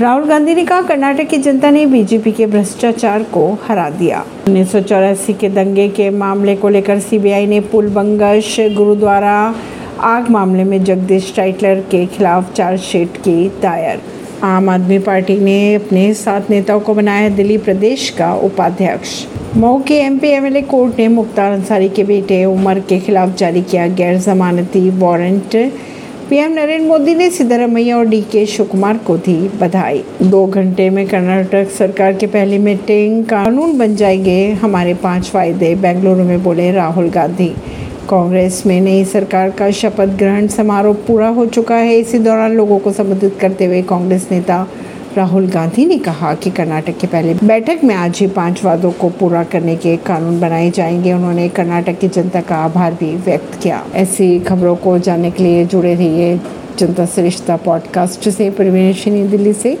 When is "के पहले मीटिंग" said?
32.12-33.24